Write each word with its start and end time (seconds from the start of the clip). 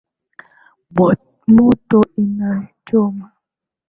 Moto 0.95 1.99
unachoma 2.21 3.27